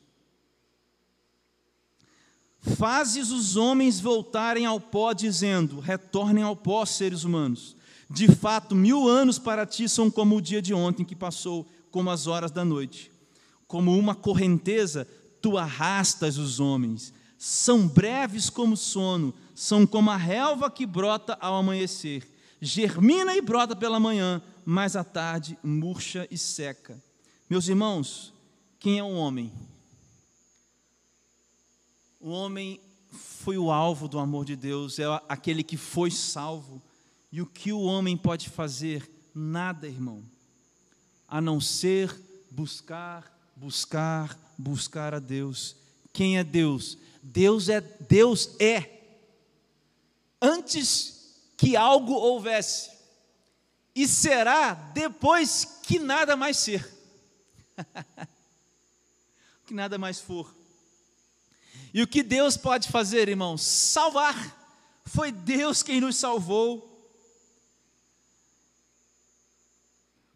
[2.75, 7.75] Fazes os homens voltarem ao pó, dizendo: retornem ao pó, seres humanos.
[8.09, 12.09] De fato, mil anos para ti são como o dia de ontem que passou, como
[12.09, 13.11] as horas da noite.
[13.67, 15.07] Como uma correnteza,
[15.41, 17.13] tu arrastas os homens.
[17.37, 22.27] São breves como sono, são como a relva que brota ao amanhecer.
[22.59, 27.01] Germina e brota pela manhã, mas à tarde murcha e seca.
[27.49, 28.33] Meus irmãos,
[28.79, 29.53] quem é o homem?
[32.19, 32.79] O homem
[33.11, 36.81] foi o alvo do amor de Deus, é aquele que foi salvo.
[37.31, 39.09] E o que o homem pode fazer?
[39.33, 40.23] Nada, irmão,
[41.27, 42.19] a não ser
[42.49, 45.75] buscar, buscar, buscar a Deus.
[46.11, 46.97] Quem é Deus?
[47.21, 48.97] Deus é Deus é
[50.41, 52.91] antes que algo houvesse
[53.95, 56.87] e será depois que nada mais ser.
[59.65, 60.55] que nada mais for.
[61.93, 63.61] E o que Deus pode fazer, irmãos?
[63.61, 64.55] Salvar.
[65.05, 66.87] Foi Deus quem nos salvou.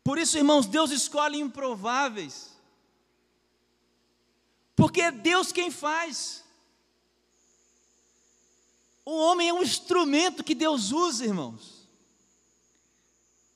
[0.03, 2.50] Por isso, irmãos, Deus escolhe improváveis.
[4.82, 6.44] Porque é Deus quem faz.
[9.06, 11.88] O homem é um instrumento que Deus usa, irmãos.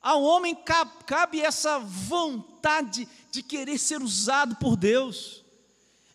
[0.00, 0.56] Ao homem
[1.04, 5.44] cabe essa vontade de querer ser usado por Deus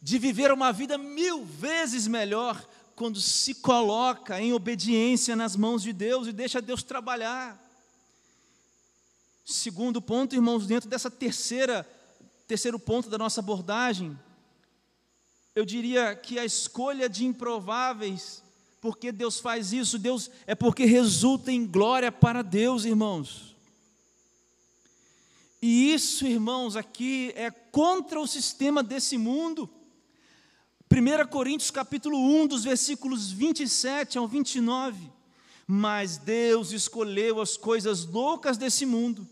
[0.01, 5.91] de viver uma vida mil vezes melhor quando se coloca em obediência nas mãos de
[5.91, 7.61] Deus e deixa Deus trabalhar.
[9.43, 11.85] Segundo ponto, irmãos, dentro dessa terceira
[12.47, 14.17] terceiro ponto da nossa abordagem,
[15.55, 18.41] eu diria que a escolha de improváveis,
[18.79, 23.55] porque Deus faz isso, Deus é porque resulta em glória para Deus, irmãos.
[25.61, 29.69] E isso, irmãos, aqui é contra o sistema desse mundo.
[30.91, 35.11] 1 Coríntios capítulo 1, dos versículos 27 ao 29.
[35.67, 39.27] Mas Deus escolheu as coisas loucas desse mundo.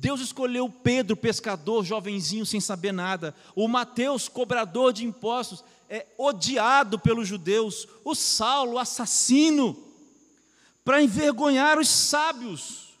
[0.00, 3.34] Deus escolheu Pedro, pescador, jovenzinho sem saber nada.
[3.56, 7.88] O Mateus, cobrador de impostos, é odiado pelos judeus.
[8.04, 9.76] O Saulo, assassino,
[10.84, 12.94] para envergonhar os sábios.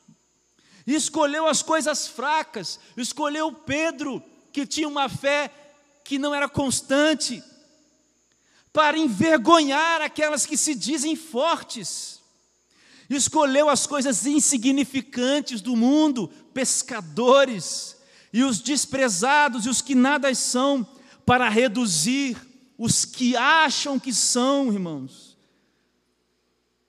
[0.84, 2.80] escolheu as coisas fracas.
[2.96, 4.20] Escolheu Pedro,
[4.52, 5.52] que tinha uma fé
[6.02, 7.40] que não era constante
[8.72, 12.18] para envergonhar aquelas que se dizem fortes.
[13.08, 17.96] Escolheu as coisas insignificantes do mundo, pescadores,
[18.32, 20.84] e os desprezados e os que nada são,
[21.24, 22.36] para reduzir
[22.76, 25.38] os que acham que são, irmãos,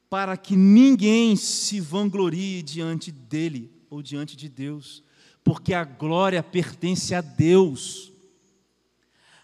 [0.09, 5.03] para que ninguém se vanglorie diante dele ou diante de Deus,
[5.43, 8.11] porque a glória pertence a Deus.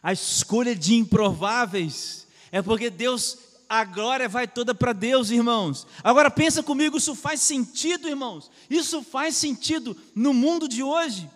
[0.01, 3.37] A escolha de improváveis é porque Deus,
[3.69, 5.85] a glória vai toda para Deus, irmãos.
[6.03, 8.49] Agora pensa comigo, isso faz sentido, irmãos?
[8.69, 11.29] Isso faz sentido no mundo de hoje?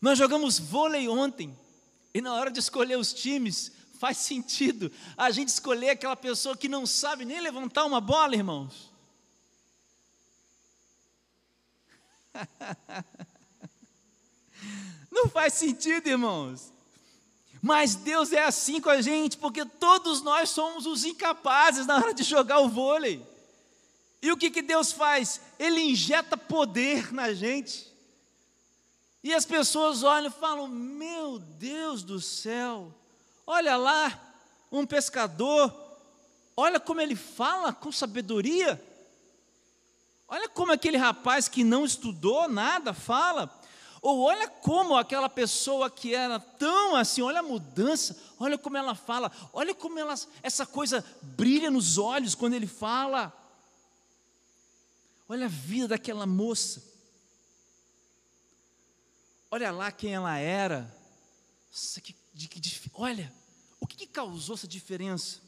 [0.00, 1.56] Nós jogamos vôlei ontem,
[2.12, 6.68] e na hora de escolher os times, faz sentido a gente escolher aquela pessoa que
[6.68, 8.92] não sabe nem levantar uma bola, irmãos.
[15.10, 16.73] Não faz sentido, irmãos.
[17.64, 22.12] Mas Deus é assim com a gente, porque todos nós somos os incapazes na hora
[22.12, 23.26] de jogar o vôlei.
[24.20, 25.40] E o que, que Deus faz?
[25.58, 27.90] Ele injeta poder na gente.
[29.22, 32.94] E as pessoas olham e falam: Meu Deus do céu,
[33.46, 34.12] olha lá,
[34.70, 35.74] um pescador,
[36.54, 38.78] olha como ele fala com sabedoria.
[40.28, 43.50] Olha como aquele rapaz que não estudou nada fala.
[44.04, 48.94] Ou olha como aquela pessoa que era tão assim, olha a mudança, olha como ela
[48.94, 53.32] fala, olha como ela, essa coisa brilha nos olhos quando ele fala.
[55.26, 56.84] Olha a vida daquela moça.
[59.50, 60.94] Olha lá quem ela era.
[61.70, 62.60] Nossa, que, de, que,
[62.92, 63.32] olha,
[63.80, 65.40] o que, que causou essa diferença?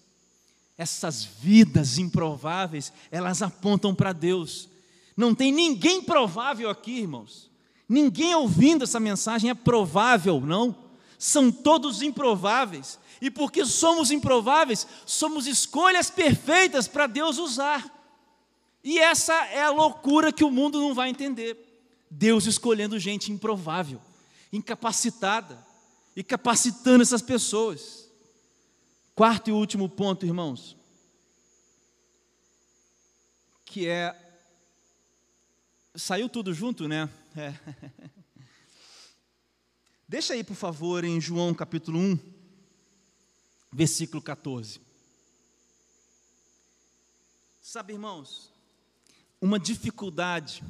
[0.79, 4.67] Essas vidas improváveis, elas apontam para Deus.
[5.15, 7.55] Não tem ninguém provável aqui, irmãos.
[7.89, 10.75] Ninguém ouvindo essa mensagem é provável, não.
[11.19, 12.99] São todos improváveis.
[13.21, 17.93] E porque somos improváveis, somos escolhas perfeitas para Deus usar.
[18.85, 21.57] E essa é a loucura que o mundo não vai entender.
[22.11, 24.01] Deus escolhendo gente improvável.
[24.53, 25.65] incapacitada
[26.15, 28.09] e capacitando essas pessoas.
[29.15, 30.77] Quarto e último ponto, irmãos,
[33.65, 34.15] que é.
[35.95, 37.09] Saiu tudo junto, né?
[37.39, 37.53] É.
[40.09, 42.19] Deixa aí, por favor, em João capítulo 1,
[43.71, 44.81] versículo 14.
[47.61, 48.51] Sabe, irmãos,
[49.39, 50.65] uma dificuldade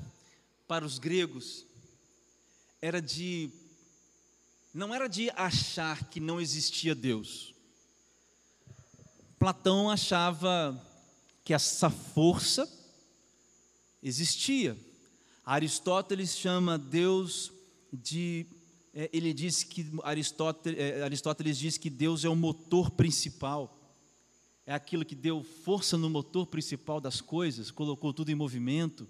[0.67, 1.65] para os gregos
[2.83, 3.49] era de
[4.75, 7.55] não era de achar que não existia Deus.
[9.39, 10.85] Platão achava
[11.45, 12.69] que essa força
[14.03, 14.77] existia.
[15.47, 17.51] Aristóteles chama Deus
[17.91, 18.45] de
[18.93, 23.77] é, ele diz que Aristóteles, é, Aristóteles diz que Deus é o motor principal
[24.67, 29.07] é aquilo que deu força no motor principal das coisas, colocou tudo em movimento.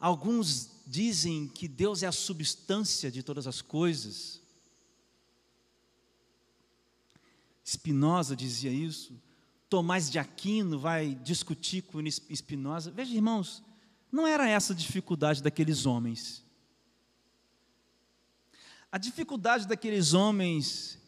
[0.00, 4.40] Alguns dizem que Deus é a substância de todas as coisas.
[7.64, 9.12] Spinoza dizia isso.
[9.70, 12.90] Tomás de Aquino vai discutir com Spinoza.
[12.90, 13.62] Veja, irmãos,
[14.10, 16.44] não era essa a dificuldade daqueles homens.
[18.90, 20.98] A dificuldade daqueles homens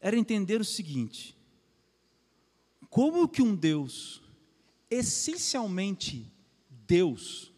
[0.00, 1.36] era entender o seguinte:
[2.88, 4.22] como que um Deus,
[4.90, 6.32] essencialmente
[6.68, 7.52] Deus,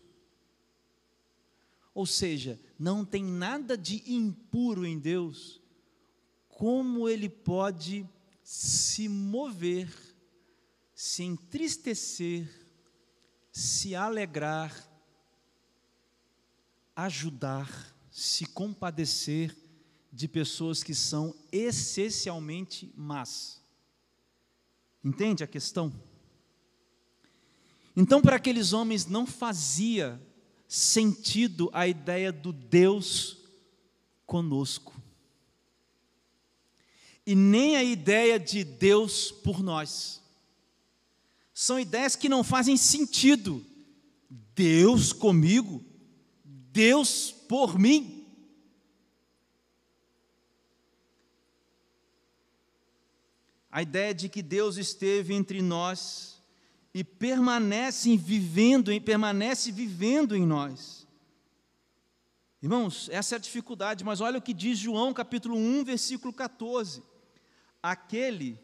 [1.94, 5.60] ou seja, não tem nada de impuro em Deus,
[6.48, 8.08] como ele pode
[8.42, 9.88] se mover,
[11.04, 12.48] se entristecer,
[13.50, 14.72] se alegrar,
[16.94, 19.52] ajudar, se compadecer
[20.12, 23.60] de pessoas que são essencialmente más.
[25.02, 25.92] Entende a questão?
[27.96, 30.22] Então, para aqueles homens não fazia
[30.68, 33.38] sentido a ideia do Deus
[34.24, 34.94] conosco.
[37.26, 40.21] E nem a ideia de Deus por nós.
[41.62, 43.64] São ideias que não fazem sentido.
[44.52, 45.80] Deus comigo,
[46.44, 48.18] Deus por mim.
[53.70, 56.42] a ideia de que Deus esteve entre nós
[56.92, 61.06] e permanece vivendo, permanece vivendo em nós.
[62.60, 67.02] Irmãos, essa é a dificuldade, mas olha o que diz João capítulo 1, versículo 14.
[67.82, 68.58] Aquele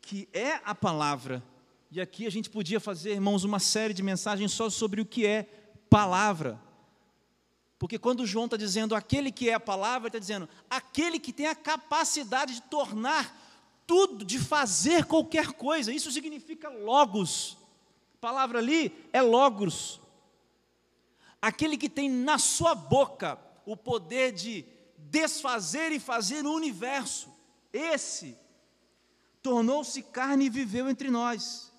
[0.00, 1.40] que é a palavra,
[1.94, 5.24] e aqui a gente podia fazer, irmãos, uma série de mensagens só sobre o que
[5.24, 5.44] é
[5.88, 6.60] palavra.
[7.78, 11.46] Porque quando João está dizendo aquele que é a palavra, está dizendo aquele que tem
[11.46, 13.32] a capacidade de tornar
[13.86, 15.92] tudo, de fazer qualquer coisa.
[15.92, 17.56] Isso significa logos.
[18.14, 20.00] A palavra ali é logos.
[21.40, 24.64] Aquele que tem na sua boca o poder de
[24.98, 27.32] desfazer e fazer o universo.
[27.72, 28.36] Esse
[29.40, 31.72] tornou-se carne e viveu entre nós.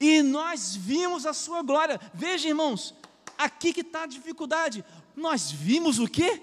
[0.00, 2.00] E nós vimos a sua glória.
[2.14, 2.94] Veja, irmãos,
[3.36, 4.82] aqui que está a dificuldade.
[5.14, 6.40] Nós vimos o quê?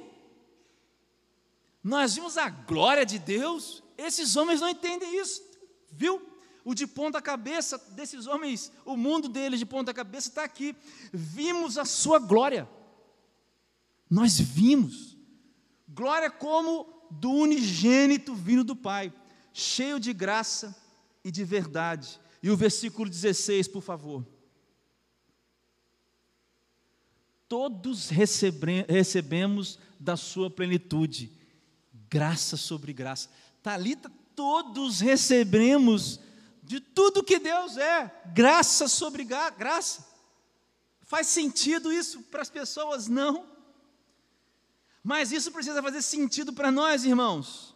[1.83, 3.81] Nós vimos a glória de Deus.
[3.97, 5.41] Esses homens não entendem isso,
[5.91, 6.21] viu?
[6.63, 10.75] O de ponta cabeça desses homens, o mundo deles de ponta cabeça está aqui.
[11.13, 12.69] Vimos a sua glória.
[14.09, 15.17] Nós vimos.
[15.87, 19.13] Glória como do unigênito vindo do Pai,
[19.53, 20.75] cheio de graça
[21.23, 22.19] e de verdade.
[22.47, 24.25] E o versículo 16, por favor.
[27.45, 31.29] Todos recebemos da sua plenitude,
[32.09, 33.29] graça sobre graça.
[33.61, 36.21] Talita, todos recebemos
[36.63, 40.07] de tudo que Deus é, graça sobre graça.
[41.01, 43.09] Faz sentido isso para as pessoas?
[43.09, 43.45] Não.
[45.03, 47.66] Mas isso precisa fazer sentido para nós, irmãos.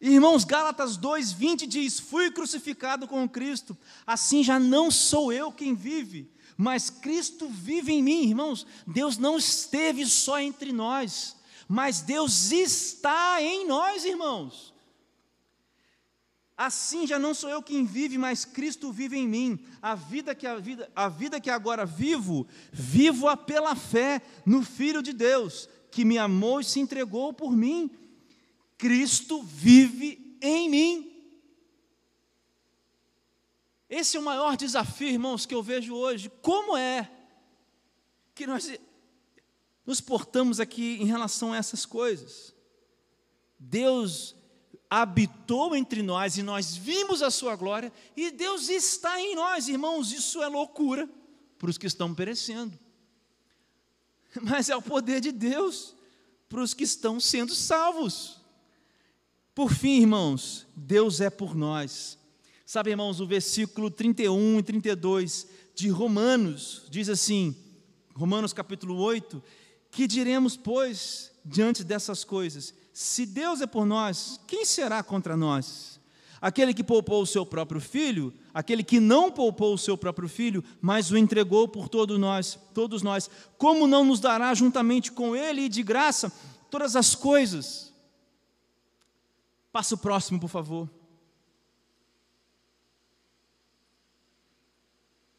[0.00, 3.76] Irmãos, Gálatas 2:20 diz: "Fui crucificado com Cristo,
[4.06, 8.28] assim já não sou eu quem vive, mas Cristo vive em mim".
[8.28, 11.38] Irmãos, Deus não esteve só entre nós
[11.72, 14.74] mas Deus está em nós, irmãos.
[16.56, 19.64] Assim já não sou eu quem vive, mas Cristo vive em mim.
[19.80, 25.00] A vida que a vida, a vida que agora vivo, vivo-a pela fé no Filho
[25.00, 27.88] de Deus, que me amou e se entregou por mim.
[28.80, 31.06] Cristo vive em mim.
[33.88, 36.30] Esse é o maior desafio, irmãos, que eu vejo hoje.
[36.40, 37.10] Como é
[38.34, 38.72] que nós
[39.84, 42.54] nos portamos aqui em relação a essas coisas.
[43.58, 44.34] Deus
[44.88, 50.12] habitou entre nós e nós vimos a sua glória, e Deus está em nós, irmãos,
[50.12, 51.08] isso é loucura.
[51.58, 52.78] para os que estão perecendo,
[54.40, 55.94] mas é o poder de Deus
[56.48, 58.39] para os que estão sendo salvos.
[59.60, 62.16] Por fim, irmãos, Deus é por nós.
[62.64, 67.54] Sabe, irmãos, o versículo 31 e 32 de Romanos diz assim,
[68.14, 69.42] Romanos capítulo 8,
[69.90, 72.72] que diremos, pois, diante dessas coisas?
[72.90, 76.00] Se Deus é por nós, quem será contra nós?
[76.40, 80.64] Aquele que poupou o seu próprio filho, aquele que não poupou o seu próprio filho,
[80.80, 85.64] mas o entregou por todos nós, todos nós, como não nos dará juntamente com ele
[85.64, 86.32] e de graça
[86.70, 87.89] todas as coisas?
[89.72, 90.90] Passa o próximo, por favor.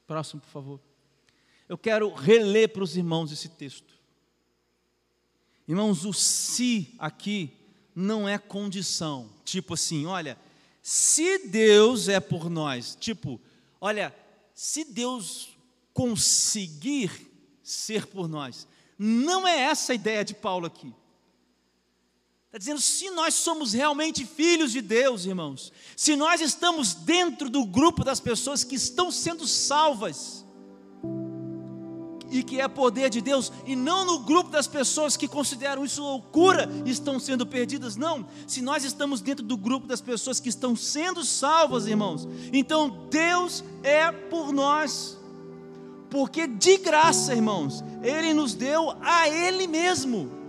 [0.08, 0.80] Próximo, por favor.
[1.68, 3.94] Eu quero reler para os irmãos esse texto.
[5.68, 7.54] Irmãos, o se aqui
[7.96, 9.30] não é condição.
[9.46, 10.38] Tipo assim, olha,
[10.82, 13.40] se Deus é por nós, tipo,
[13.80, 14.14] olha,
[14.54, 15.50] se Deus
[15.94, 17.30] conseguir
[17.64, 18.68] ser por nós,
[18.98, 20.94] não é essa a ideia de Paulo aqui.
[22.52, 27.64] Está dizendo, se nós somos realmente filhos de Deus, irmãos, se nós estamos dentro do
[27.64, 30.46] grupo das pessoas que estão sendo salvas,
[32.30, 36.02] e que é poder de Deus, e não no grupo das pessoas que consideram isso
[36.02, 38.28] loucura e estão sendo perdidas, não.
[38.46, 43.64] Se nós estamos dentro do grupo das pessoas que estão sendo salvas, irmãos, então Deus
[43.82, 45.18] é por nós,
[46.10, 50.41] porque de graça, irmãos, Ele nos deu a Ele mesmo,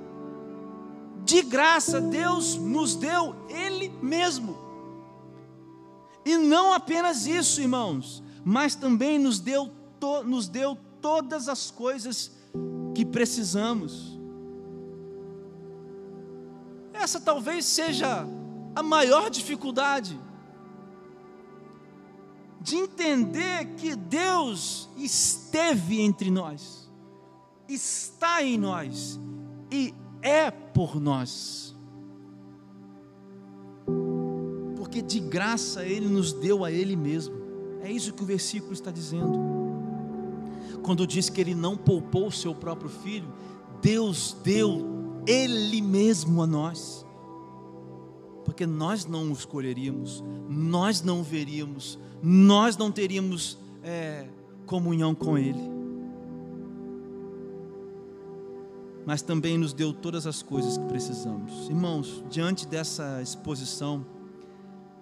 [1.32, 4.54] de graça, Deus nos deu Ele mesmo,
[6.26, 9.70] e não apenas isso, irmãos, mas também nos deu,
[10.26, 12.30] nos deu todas as coisas
[12.94, 14.20] que precisamos.
[16.92, 18.26] Essa talvez seja
[18.76, 20.20] a maior dificuldade
[22.60, 26.90] de entender que Deus esteve entre nós,
[27.66, 29.18] está em nós
[29.70, 31.74] e é por nós.
[34.76, 37.34] Porque de graça Ele nos deu a Ele mesmo.
[37.82, 39.52] É isso que o versículo está dizendo
[40.82, 43.32] quando diz que ele não poupou o seu próprio filho,
[43.80, 47.06] Deus deu ele mesmo a nós.
[48.44, 54.26] Porque nós não o escolheríamos, nós não veríamos, nós não teríamos é,
[54.66, 55.71] comunhão com Ele.
[59.04, 61.68] Mas também nos deu todas as coisas que precisamos.
[61.68, 64.06] Irmãos, diante dessa exposição,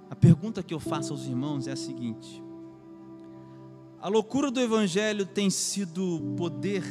[0.08, 2.42] a pergunta que eu faço aos irmãos é a seguinte:
[4.00, 6.82] a loucura do Evangelho tem sido poder.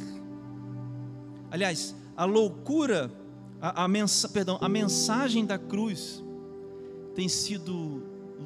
[1.49, 3.11] Aliás, a loucura,
[3.59, 6.23] a, a, mensa, perdão, a mensagem da cruz
[7.15, 8.03] tem sido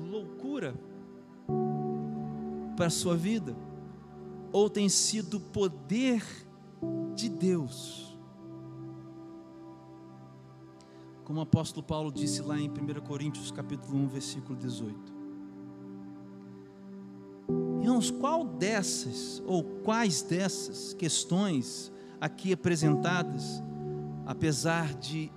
[0.09, 0.74] loucura
[2.76, 3.55] para a sua vida,
[4.51, 6.24] ou tem sido poder
[7.14, 8.12] de Deus.
[11.24, 15.13] Como o apóstolo Paulo disse lá em 1 Coríntios capítulo 1, versículo 18.
[17.82, 23.61] Irmãos, qual dessas ou quais dessas questões aqui apresentadas,
[24.26, 25.32] apesar de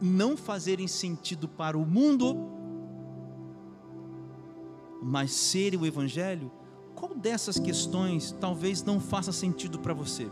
[0.00, 2.36] não fazerem sentido para o mundo,
[5.02, 6.50] mas ser o Evangelho,
[6.94, 10.28] qual dessas questões talvez não faça sentido para você?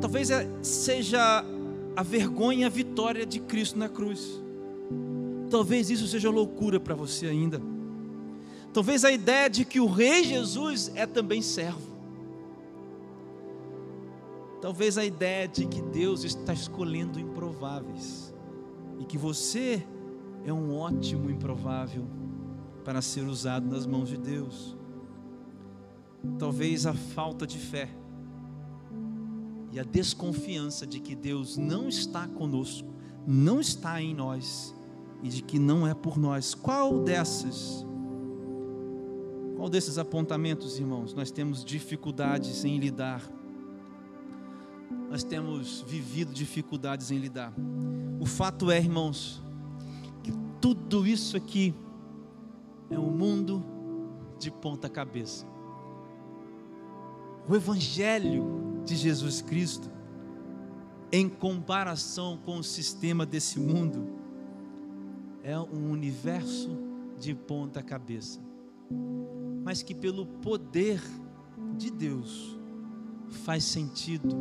[0.00, 1.44] Talvez é, seja
[1.98, 4.40] a vergonha e a vitória de Cristo na cruz.
[5.50, 7.60] Talvez isso seja loucura para você ainda.
[8.72, 11.90] Talvez a ideia de que o Rei Jesus é também servo.
[14.62, 18.32] Talvez a ideia de que Deus está escolhendo improváveis
[19.00, 19.84] e que você
[20.44, 22.06] é um ótimo improvável
[22.84, 24.76] para ser usado nas mãos de Deus.
[26.38, 27.88] Talvez a falta de fé
[29.72, 32.88] e a desconfiança de que Deus não está conosco,
[33.26, 34.74] não está em nós
[35.22, 36.54] e de que não é por nós.
[36.54, 37.86] Qual dessas
[39.56, 43.28] qual desses apontamentos, irmãos, nós temos dificuldades em lidar?
[45.10, 47.52] Nós temos vivido dificuldades em lidar.
[48.20, 49.42] O fato é, irmãos,
[50.22, 51.74] que tudo isso aqui
[52.88, 53.64] é um mundo
[54.38, 55.44] de ponta cabeça.
[57.48, 59.90] O Evangelho de Jesus Cristo,
[61.12, 64.08] em comparação com o sistema desse mundo,
[65.42, 66.76] é um universo
[67.18, 68.48] de ponta cabeça
[69.68, 70.98] mas que pelo poder
[71.76, 72.58] de Deus
[73.44, 74.34] faz sentido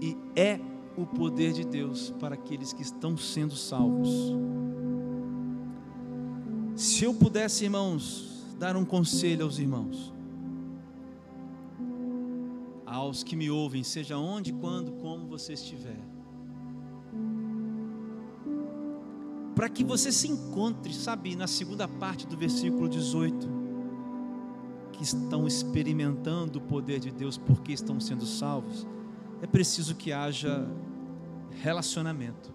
[0.00, 0.60] e é
[0.96, 4.08] o poder de Deus para aqueles que estão sendo salvos.
[6.76, 10.14] Se eu pudesse, irmãos, dar um conselho aos irmãos,
[12.90, 16.00] aos que me ouvem, seja onde, quando, como você estiver.
[19.54, 23.48] Para que você se encontre, sabe, na segunda parte do versículo 18,
[24.92, 28.84] que estão experimentando o poder de Deus porque estão sendo salvos,
[29.40, 30.66] é preciso que haja
[31.62, 32.52] relacionamento.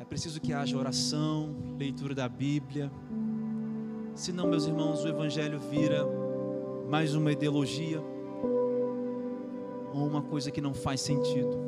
[0.00, 2.90] É preciso que haja oração, leitura da Bíblia.
[4.14, 6.04] Senão, meus irmãos, o Evangelho vira
[6.94, 8.00] mais uma ideologia
[9.92, 11.58] ou uma coisa que não faz sentido.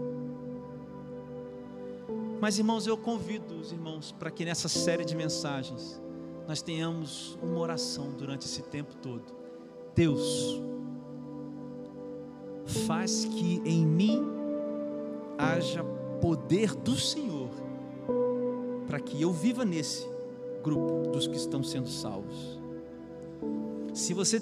[2.41, 6.01] Mas, irmãos, eu convido os irmãos para que nessa série de mensagens
[6.47, 9.25] nós tenhamos uma oração durante esse tempo todo.
[9.97, 10.63] Deus,
[12.87, 14.23] faz que em mim
[15.37, 15.83] haja
[16.21, 17.51] poder do Senhor,
[18.87, 20.09] para que eu viva nesse
[20.63, 22.61] grupo dos que estão sendo salvos.
[23.93, 24.41] Se você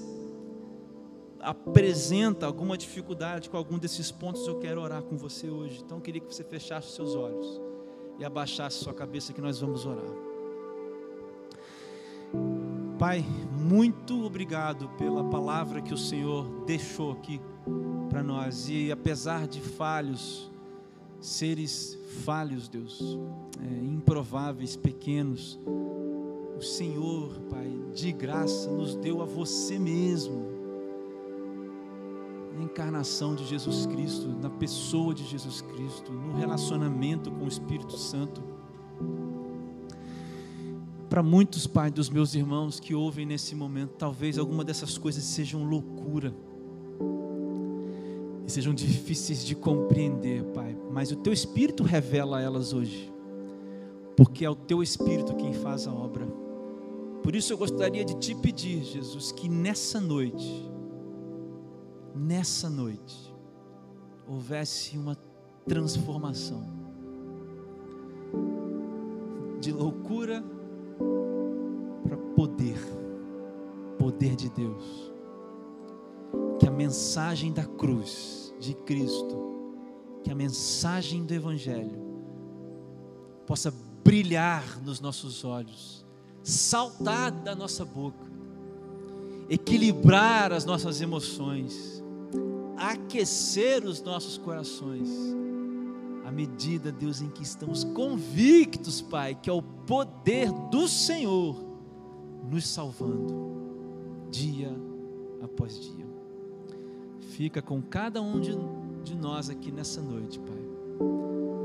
[1.44, 5.82] apresenta alguma dificuldade com algum desses pontos, eu quero orar com você hoje.
[5.84, 7.60] Então eu queria que você fechasse seus olhos
[8.18, 10.10] e abaixasse sua cabeça que nós vamos orar.
[12.98, 17.40] Pai, muito obrigado pela palavra que o Senhor deixou aqui
[18.08, 18.68] para nós.
[18.68, 20.50] E apesar de falhos,
[21.20, 23.18] seres falhos, Deus,
[23.60, 25.58] é, improváveis, pequenos,
[26.56, 30.53] o Senhor, Pai, de graça, nos deu a você mesmo.
[32.54, 37.96] Na encarnação de Jesus Cristo, na pessoa de Jesus Cristo, no relacionamento com o Espírito
[37.96, 38.42] Santo.
[41.08, 45.64] Para muitos, Pai, dos meus irmãos que ouvem nesse momento, talvez alguma dessas coisas sejam
[45.64, 46.34] loucura
[48.46, 53.12] e sejam difíceis de compreender, Pai, mas o Teu Espírito revela elas hoje,
[54.16, 56.26] porque é o Teu Espírito quem faz a obra.
[57.22, 60.70] Por isso eu gostaria de te pedir, Jesus, que nessa noite,
[62.14, 63.34] nessa noite,
[64.26, 65.16] houvesse uma
[65.66, 66.62] transformação
[69.60, 70.44] de loucura
[72.02, 72.78] para poder,
[73.98, 75.12] poder de Deus.
[76.58, 79.54] Que a mensagem da cruz de Cristo,
[80.22, 81.98] que a mensagem do Evangelho
[83.46, 83.72] possa
[84.04, 86.04] brilhar nos nossos olhos
[86.44, 88.30] saltar da nossa boca,
[89.48, 92.03] equilibrar as nossas emoções,
[92.90, 95.08] aquecer os nossos corações,
[96.24, 101.56] à medida, Deus, em que estamos convictos, Pai, que é o poder do Senhor
[102.50, 104.72] nos salvando, dia
[105.42, 106.06] após dia.
[107.20, 108.56] Fica com cada um de,
[109.02, 110.64] de nós aqui nessa noite, Pai.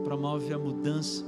[0.04, 1.24] Promove a mudança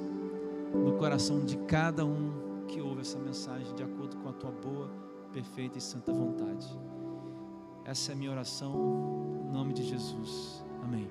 [0.73, 2.31] no coração de cada um
[2.67, 4.89] que ouve essa mensagem de acordo com a tua boa,
[5.33, 6.67] perfeita e santa vontade.
[7.85, 8.73] Essa é a minha oração,
[9.47, 10.63] em nome de Jesus.
[10.83, 11.09] Amém.